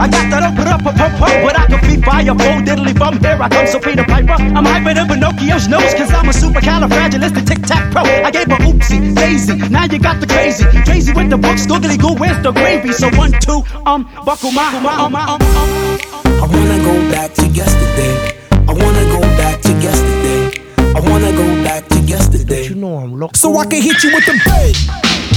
I 0.04 0.10
got 0.12 0.28
that 0.36 0.44
open 0.44 0.68
up, 0.68 0.84
up, 0.84 1.00
up, 1.00 1.16
up. 1.16 1.32
But 1.48 1.56
I 1.56 1.64
can 1.72 1.80
be 1.88 1.96
fire, 2.04 2.36
full 2.36 2.60
diddly 2.68 2.92
bum. 2.92 3.24
Here 3.24 3.40
I 3.40 3.48
come, 3.48 3.68
so 3.68 3.80
Peter 3.80 4.04
Piper. 4.04 4.36
I'm 4.36 4.68
hyper 4.68 4.94
than 4.94 5.08
Pinocchio's 5.08 5.70
nose, 5.72 5.96
cause 5.96 6.12
I'm 6.12 6.28
a 6.28 6.34
super 6.34 6.60
supercalifragilistic 6.60 7.48
tic 7.48 7.62
tac 7.64 7.90
pro. 7.96 8.04
I 8.04 8.30
gave 8.30 8.52
her 8.52 8.60
oopsie, 8.68 9.16
daisy. 9.16 9.56
Now 9.72 9.86
you 9.86 10.00
got 10.00 10.20
the 10.20 10.28
crazy. 10.28 10.66
Crazy 10.84 11.14
with 11.14 11.30
the 11.30 11.38
books, 11.38 11.66
googly 11.66 11.96
goo, 11.96 12.20
where's 12.20 12.36
the 12.44 12.52
gravy? 12.52 12.92
So 12.92 13.08
one, 13.16 13.32
two, 13.40 13.64
um, 13.86 14.04
buckle 14.26 14.52
my, 14.52 14.68
um, 14.76 14.86
um, 14.86 15.16
um, 15.16 15.40
um. 15.40 15.40
I 15.40 16.52
wanna 16.52 16.84
go 16.84 16.94
back 17.08 17.32
to 17.40 17.48
yesterday. 17.48 18.36
I 18.52 18.74
wanna 18.76 19.06
go 19.08 19.22
back 19.40 19.62
to 19.62 19.72
yesterday. 19.80 20.52
I 20.84 21.00
wanna 21.00 21.32
go 21.32 21.48
back 21.64 21.88
to 21.88 22.00
yesterday. 22.00 22.68
You 22.68 22.76
know 22.76 22.98
I'm 22.98 23.16
local. 23.16 23.36
So 23.36 23.56
I 23.56 23.66
can 23.68 23.82
hit 23.82 24.04
you 24.04 24.12
with 24.12 24.26
the 24.26 24.36
bass. 24.44 25.33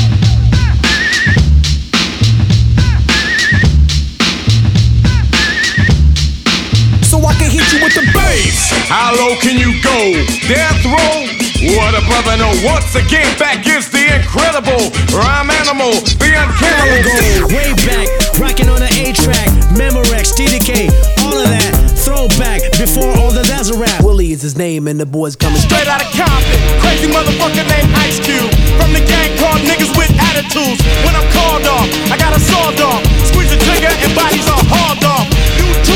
I 7.26 7.34
can 7.34 7.50
hit 7.50 7.66
you 7.74 7.82
with 7.82 7.94
the 7.98 8.06
bass. 8.14 8.70
How 8.86 9.10
low 9.10 9.34
can 9.42 9.58
you 9.58 9.74
go? 9.82 9.98
Death 10.46 10.78
row? 10.86 11.26
What 11.74 11.98
a 11.98 12.02
brother 12.06 12.38
no. 12.38 12.54
Once 12.62 12.94
again, 12.94 13.26
back 13.38 13.66
is 13.66 13.90
the 13.90 14.06
incredible 14.14 14.78
rhyme 15.10 15.50
animal, 15.50 15.90
the 16.22 16.30
uncannibal. 16.38 17.50
Way 17.50 17.74
back, 17.82 18.06
rocking 18.38 18.68
on 18.70 18.78
the 18.78 18.90
A 19.02 19.10
track, 19.10 19.50
Memorex, 19.74 20.38
TDK, 20.38 20.86
all 21.26 21.34
of 21.34 21.48
that. 21.50 21.74
Throwback 22.06 22.62
before 22.78 23.10
all 23.18 23.34
the 23.34 23.42
that's 23.42 23.74
a 23.74 23.78
rap. 23.78 24.04
Willie 24.04 24.30
is 24.30 24.42
his 24.42 24.56
name, 24.56 24.86
and 24.86 25.00
the 25.00 25.06
boys 25.06 25.34
coming 25.34 25.58
Straight 25.58 25.88
out 25.90 25.98
of 25.98 26.10
Compton, 26.14 26.60
crazy 26.78 27.10
motherfucker 27.10 27.66
named 27.66 27.90
Ice 28.06 28.22
Cube. 28.22 28.46
From 28.78 28.94
the 28.94 29.02
gang 29.02 29.34
called 29.42 29.58
niggas 29.66 29.90
with 29.98 30.14
attitudes. 30.14 30.78
When 31.02 31.18
I'm 31.18 31.26
called 31.34 31.66
off, 31.66 31.88
I 32.12 32.14
got 32.14 32.30
a 32.30 32.38
sawed 32.38 32.78
off. 32.78 33.02
Squeeze 33.26 33.50
the 33.50 33.58
trigger 33.58 33.90
and 33.90 34.14
bodies 34.14 34.46
are 34.46 34.62
hauled 34.70 35.02
off. 35.02 35.35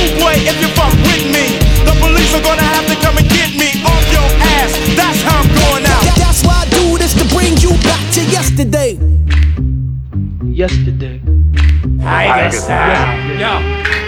You 0.01 0.09
too, 0.09 0.21
boy, 0.21 0.33
if 0.49 0.57
you 0.61 0.69
fuck 0.73 0.93
with 1.05 1.25
me. 1.29 1.61
The 1.85 1.93
police 2.01 2.33
are 2.35 2.43
gonna 2.43 2.63
have 2.63 2.87
to 2.89 2.97
come 3.05 3.17
and 3.19 3.29
get 3.29 3.51
me 3.57 3.69
off 3.85 4.05
your 4.17 4.29
ass. 4.57 4.73
That's 4.97 5.21
how 5.23 5.41
I'm 5.43 5.49
going 5.61 5.85
out. 5.85 6.03
That- 6.05 6.17
That's 6.17 6.43
why 6.43 6.65
I 6.65 6.67
do 6.71 6.97
this 6.99 7.13
to 7.21 7.25
bring 7.35 7.57
you 7.59 7.71
back 7.85 8.01
to 8.15 8.21
yesterday. 8.25 8.99
Yesterday. 10.45 11.21
Tiger 12.01 12.51
style. 12.57 13.39
Yo, 13.43 13.53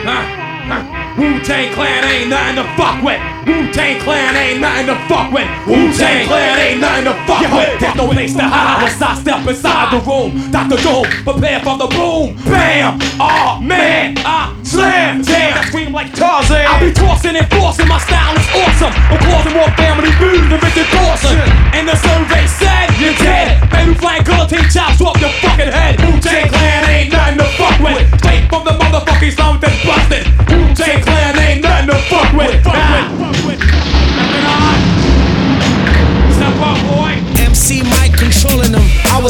huh, 0.08 0.24
huh. 0.70 1.01
Wu-Tang 1.22 1.72
Clan 1.72 2.02
ain't 2.02 2.30
nothing 2.30 2.56
to 2.56 2.66
fuck 2.74 2.98
with. 2.98 3.22
Wu-Tang 3.46 4.02
Clan 4.02 4.34
ain't 4.34 4.60
nothing 4.60 4.86
to 4.90 4.98
fuck 5.06 5.30
with. 5.30 5.46
Wu-Tang 5.70 6.26
Clan 6.26 6.58
ain't 6.58 6.80
nothing 6.80 7.04
to 7.06 7.14
fuck 7.30 7.46
with. 7.46 7.78
There's 7.78 7.94
no 7.94 8.10
place 8.10 8.34
to 8.34 8.42
hide 8.42 8.82
once 8.82 8.98
I 8.98 9.14
step 9.22 9.46
inside 9.46 9.94
the 9.94 10.02
room. 10.02 10.50
Dr. 10.50 10.82
Doom, 10.82 11.06
prepare 11.22 11.62
for 11.62 11.78
the 11.78 11.86
boom. 11.94 12.34
Bam! 12.42 12.98
Oh 13.22 13.62
man, 13.62 14.18
I 14.26 14.50
slam. 14.66 15.22
Damn, 15.22 15.58
I 15.58 15.62
scream 15.70 15.92
like 15.92 16.10
Tarzan. 16.10 16.66
I 16.66 16.82
be 16.82 16.90
tossing 16.90 17.38
and 17.38 17.46
forcing, 17.54 17.86
my 17.86 18.02
style 18.02 18.34
is 18.34 18.48
awesome. 18.58 18.90
I'm 18.90 19.22
causing 19.22 19.54
more 19.54 19.70
Family 19.78 20.10
Feud 20.18 20.50
than 20.50 20.58
Richard 20.58 20.90
Dawson. 20.90 21.38
And 21.70 21.86
the 21.86 21.94
survey 22.02 22.50
said 22.50 22.90
you're 22.98 23.14
dead. 23.22 23.62
Baby 23.70 23.94
flying 23.94 24.26
guillotine 24.26 24.66
chops 24.74 24.98
off 24.98 25.22
your 25.22 25.30
fucking 25.38 25.70
head. 25.70 26.02
Wu-Tang 26.02 26.50
Clan 26.50 26.82
ain't 26.90 27.14
nothing 27.14 27.38
to 27.38 27.46
fuck 27.54 27.78
with. 27.78 28.10
Straight 28.18 28.50
from 28.50 28.66
the 28.66 28.74
motherfucking 28.74 29.32
slum 29.38 29.62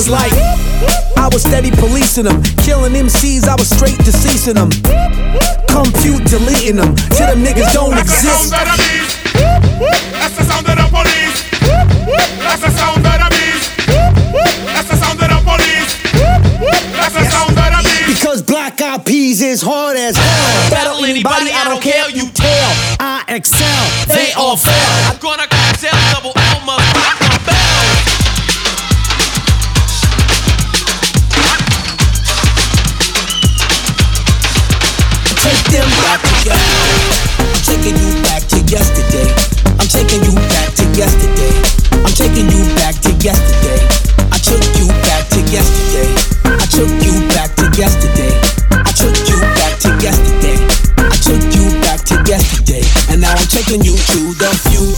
was 0.02 0.10
like, 0.10 0.32
I 1.16 1.28
was 1.32 1.42
steady 1.42 1.70
policing 1.70 2.24
them. 2.24 2.42
Killing 2.66 2.92
MCs, 2.92 3.46
I 3.46 3.54
was 3.54 3.68
straight 3.68 3.98
deceasing 3.98 4.54
them. 4.54 4.70
Compute 5.70 6.24
deleting 6.26 6.76
them. 6.76 6.96
Till 7.14 7.26
them 7.30 7.44
niggas 7.44 7.72
don't 7.72 7.96
exist. 7.96 8.50
That's 8.50 10.34
the 10.34 10.44
sound 10.44 10.66
of 10.66 10.74
the 10.74 10.88
police. 10.90 11.46
That's 12.42 12.62
the 12.62 12.70
sound 12.74 13.06
of 13.06 13.14
the 13.14 13.28
beast. 13.30 13.70
That's 14.74 14.88
the 14.90 14.96
sound 14.98 15.22
of 15.22 15.28
the 15.30 15.38
police. 15.46 15.94
That's 16.98 17.14
the 17.14 17.24
sound 17.30 17.54
of 17.54 17.70
the 17.70 17.80
beast. 17.86 18.18
Because 18.18 18.42
black 18.42 18.80
eyed 18.82 19.06
peas 19.06 19.40
is 19.40 19.62
hard 19.62 19.96
as 19.96 20.16
hell. 20.16 20.70
Battle 20.70 21.04
anybody, 21.04 21.52
I 21.54 21.64
don't 21.68 21.82
care, 21.82 22.01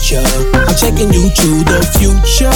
future. 0.05 0.21
I'm 0.53 0.75
taking 0.75 1.13
you 1.13 1.29
to 1.29 1.49
the 1.65 1.81
future. 1.97 2.51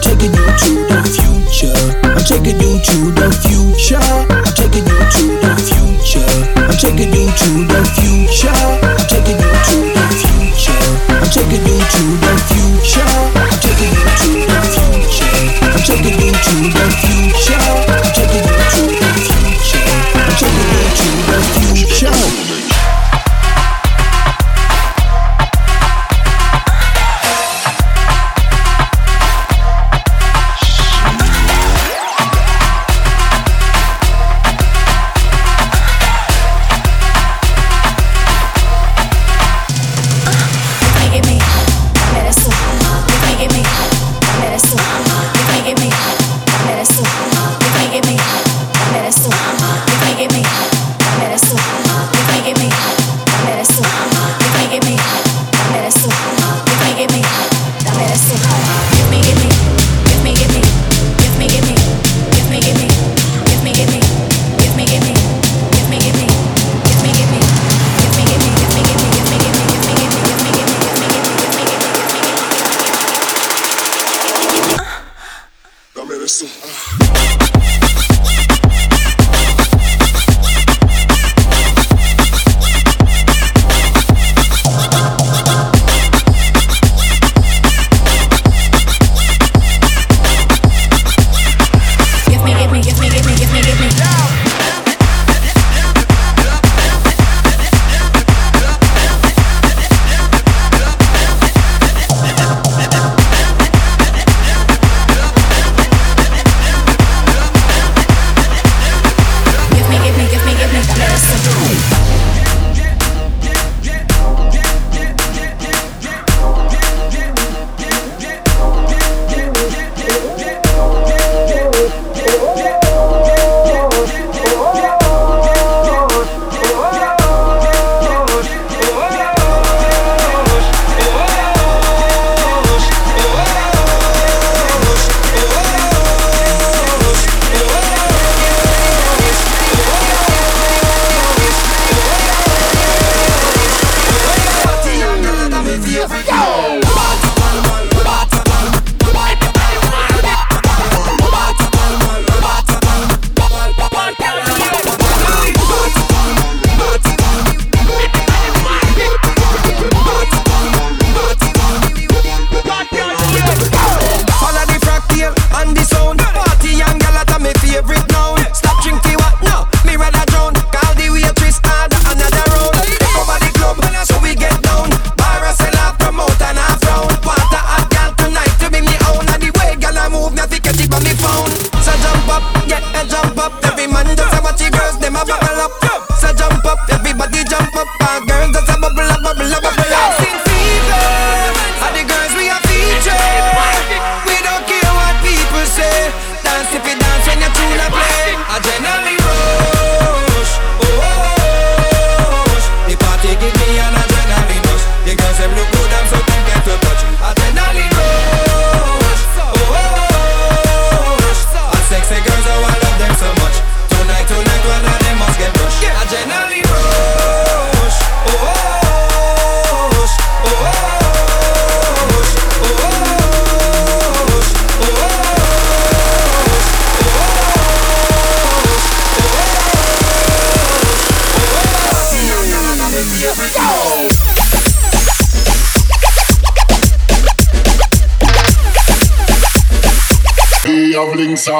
Taking 0.00 0.32
you 0.32 0.46
to 0.62 0.72
the 0.86 1.02
future. 1.10 1.74
I'm 2.04 2.24
taking 2.24 2.60
you 2.60 2.78
to 2.78 2.96
the 3.10 3.28
future. 3.42 3.98
I'm 3.98 4.44
taking 4.54 4.86
you 4.86 4.98
to 5.10 5.24
the 5.42 5.52
future. 5.66 6.32
I'm 6.56 6.76
taking 6.78 7.12
you 7.12 7.26
to 7.26 7.66
the 7.66 7.71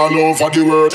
all 0.02 0.18
over 0.18 0.50
the 0.50 0.64
world. 0.66 0.92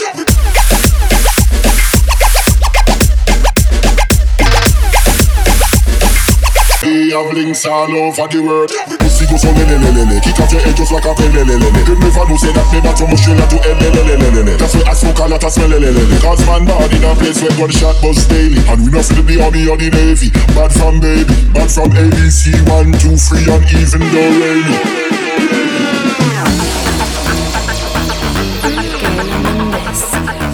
We 6.83 7.11
have 7.15 7.31
links 7.31 7.65
all 7.65 7.87
over 7.87 8.27
the 8.27 8.43
world. 8.43 8.71
Pussy 8.99 9.23
go 9.31 9.37
so 9.39 9.47
lele 9.55 9.79
lele 9.79 10.03
lele. 10.03 10.19
Kick 10.19 10.39
off 10.43 10.51
your 10.51 10.59
head 10.59 10.75
just 10.75 10.91
like 10.91 11.07
a 11.07 11.15
pele 11.15 11.39
lele 11.39 11.55
lele. 11.55 11.81
Them 11.87 11.99
never 12.03 12.27
know 12.27 12.35
say 12.35 12.51
that 12.51 12.67
never 12.75 12.91
from 12.99 13.15
Australia 13.15 13.47
to 13.47 13.57
lele. 13.63 14.57
That's 14.59 14.75
why 14.75 14.91
I 14.91 14.93
smoke 14.93 15.19
a 15.19 15.27
lot 15.31 15.43
of 15.43 15.51
smell 15.55 15.69
lele 15.71 15.87
lele. 15.87 16.19
Cause 16.19 16.43
man 16.43 16.67
bad 16.67 16.91
in 16.91 17.07
a 17.07 17.15
place 17.15 17.39
where 17.39 17.55
gunshot 17.55 17.95
buzz 18.03 18.27
daily. 18.27 18.59
And 18.67 18.83
we 18.83 18.91
not 18.91 19.07
feel 19.07 19.23
the 19.23 19.39
army 19.39 19.71
or 19.71 19.79
the 19.79 19.87
navy. 19.87 20.35
Bad 20.51 20.75
from 20.75 20.99
baby, 20.99 21.31
bad 21.55 21.71
from 21.71 21.95
ABC 21.95 22.59
one, 22.67 22.91
two, 22.99 23.15
three, 23.15 23.47
and 23.47 23.63
even 23.71 24.03
though 24.03 24.31
rainy. 24.43 25.06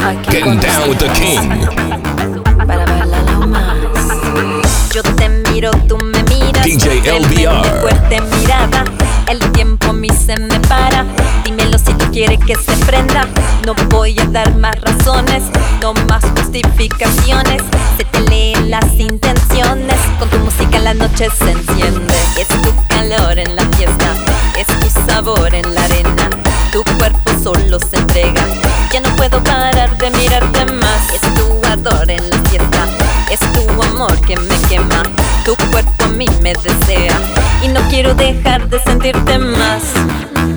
Getting 0.04 0.60
down 0.60 0.90
with 0.90 1.00
the 1.00 1.08
king. 1.16 1.50
para 2.68 2.86
bailarlo 2.86 3.48
más. 3.48 4.92
Yo 4.94 5.02
te 5.02 5.30
miro, 5.30 5.72
tú 5.88 5.98
me 5.98 6.22
miras. 6.24 6.66
DJ 6.66 7.00
LBR. 7.20 7.80
fuerte 7.80 8.20
mirada. 8.20 8.84
El 9.28 9.40
tiempo 9.54 9.73
a 9.90 9.94
mí 9.94 10.10
se 10.10 10.38
me 10.38 10.60
para. 10.62 11.06
Dímelo 11.44 11.78
si 11.78 11.94
tú 11.94 12.06
quieres 12.12 12.40
que 12.46 12.56
se 12.56 12.72
prenda. 12.86 13.28
No 13.66 13.74
voy 13.90 14.18
a 14.20 14.26
dar 14.26 14.56
más 14.56 14.76
razones, 14.82 15.44
no 15.82 15.94
más 16.10 16.24
justificaciones. 16.38 17.64
Se 17.98 18.06
te 18.06 18.20
leen 18.22 18.70
las 18.70 18.94
intenciones. 18.96 19.96
Con 20.20 20.30
tu 20.30 20.38
música 20.40 20.80
la 20.80 20.94
noche 20.94 21.28
se 21.38 21.52
enciende. 21.52 22.16
Es 22.38 22.48
tu 22.48 22.74
calor 22.88 23.38
en 23.38 23.56
la 23.56 23.64
fiesta, 23.78 24.14
es 24.58 24.68
tu 24.68 25.02
sabor 25.08 25.54
en 25.54 25.74
la 25.74 25.84
arena. 25.84 26.30
Tu 26.72 26.84
cuerpo 26.98 27.32
solo 27.44 27.80
se 27.80 27.98
entrega. 27.98 28.46
Ya 28.92 29.00
no 29.02 29.16
puedo 29.16 29.44
parar 29.44 29.98
de 29.98 30.10
mirarte 30.12 30.66
más. 30.74 31.14
Es 31.14 31.22
tu 31.22 31.68
ardor 31.68 32.10
en 32.10 32.30
la 32.30 32.38
fiesta, 32.50 32.63
es 32.63 32.63
tu 33.74 33.84
amor 33.84 34.20
que 34.22 34.38
me 34.38 34.56
quema. 34.70 35.04
Tu 35.46 35.56
cuerpo 35.72 36.04
a 36.04 36.08
mí 36.10 36.28
me 36.42 36.54
desea 36.54 37.18
y 37.64 37.68
no 37.68 37.82
quiero 37.90 38.14
dejar 38.14 38.70
de 38.70 38.80
sentirte 38.80 39.38
más. 39.38 39.84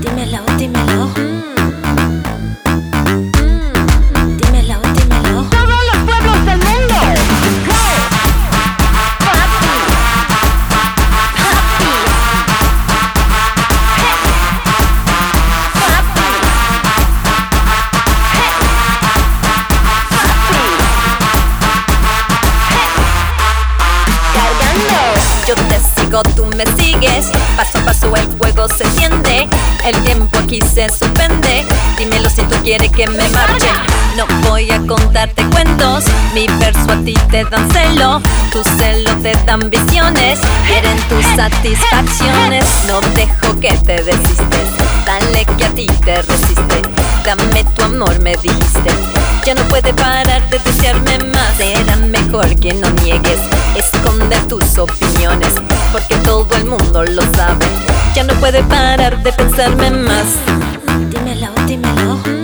Dímelo, 0.01 0.39
dímelo. 0.59 1.11
Dímelo, 1.14 1.55
tú 26.23 26.47
me 26.57 26.64
sigues. 26.77 27.31
Paso 27.57 27.78
a 27.78 27.84
paso 27.86 28.14
el 28.14 28.26
fuego 28.38 28.68
se 28.68 28.84
enciende. 28.84 29.48
El 29.84 29.96
tiempo 30.02 30.38
aquí 30.38 30.61
se 30.61 30.88
suspende. 30.90 31.64
Dímelo 31.96 32.28
si 32.28 32.42
tú 32.42 32.57
quieres 32.62 32.90
que 32.92 33.07
me 33.07 33.28
marche. 33.30 33.68
No 34.16 34.26
voy 34.48 34.70
a 34.70 34.78
contarte 34.86 35.44
cuentos. 35.50 36.04
Mi 36.34 36.46
verso 36.59 36.92
a 36.92 36.96
ti 37.04 37.14
te 37.30 37.44
dan 37.44 37.70
celo. 37.72 38.20
Tus 38.52 38.66
celos 38.76 39.22
te 39.22 39.32
dan 39.46 39.70
visiones. 39.70 40.38
Quieren 40.66 40.98
tus 41.09 41.24
satisfacciones. 41.34 42.64
No 42.86 43.00
dejo 43.14 43.59
que 43.59 43.72
te 43.78 44.02
desistes. 44.02 44.68
Dale 45.07 45.46
que 45.57 45.64
a 45.64 45.70
ti 45.70 45.86
te 46.04 46.22
resiste. 46.22 46.82
Dame 47.24 47.64
tu 47.74 47.82
amor, 47.82 48.20
me 48.20 48.36
dijiste. 48.36 48.90
Ya 49.44 49.54
no 49.54 49.62
puede 49.64 49.94
parar 49.94 50.42
de 50.50 50.59
desearme 50.59 51.18
más. 51.32 51.57
Será 51.57 51.96
mejor 51.96 52.54
que 52.61 52.74
no 52.74 52.90
niegues. 53.02 53.40
Esconde 53.76 54.36
tus 54.48 54.76
opiniones. 54.78 55.54
Porque 55.92 56.16
todo 56.16 56.48
el 56.57 56.66
mundo 56.66 57.04
lo 57.04 57.22
sabe. 57.34 57.45
Ya 58.14 58.24
no 58.24 58.34
puede 58.34 58.62
parar 58.64 59.22
de 59.22 59.32
pensarme 59.32 59.90
más. 59.90 60.26
Dímelo, 61.11 61.49
dímelo. 61.66 62.36